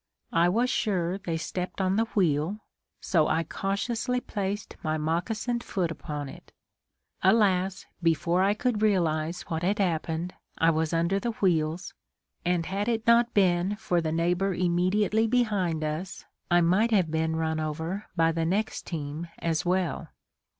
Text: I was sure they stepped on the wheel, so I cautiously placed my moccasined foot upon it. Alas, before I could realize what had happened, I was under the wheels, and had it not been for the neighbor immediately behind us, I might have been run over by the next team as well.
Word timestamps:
I 0.33 0.49
was 0.49 0.67
sure 0.71 1.19
they 1.19 1.37
stepped 1.37 1.79
on 1.79 1.95
the 1.95 2.05
wheel, 2.15 2.57
so 3.01 3.27
I 3.27 3.43
cautiously 3.43 4.19
placed 4.19 4.75
my 4.81 4.97
moccasined 4.97 5.61
foot 5.61 5.91
upon 5.91 6.27
it. 6.27 6.51
Alas, 7.21 7.85
before 8.01 8.41
I 8.41 8.55
could 8.55 8.81
realize 8.81 9.43
what 9.43 9.61
had 9.61 9.77
happened, 9.77 10.33
I 10.57 10.71
was 10.71 10.91
under 10.91 11.19
the 11.19 11.33
wheels, 11.33 11.93
and 12.43 12.65
had 12.65 12.87
it 12.89 13.05
not 13.05 13.35
been 13.35 13.75
for 13.75 14.01
the 14.01 14.11
neighbor 14.11 14.55
immediately 14.55 15.27
behind 15.27 15.83
us, 15.83 16.25
I 16.49 16.61
might 16.61 16.89
have 16.89 17.11
been 17.11 17.35
run 17.35 17.59
over 17.59 18.07
by 18.15 18.31
the 18.31 18.43
next 18.47 18.87
team 18.87 19.27
as 19.37 19.67
well. 19.67 20.07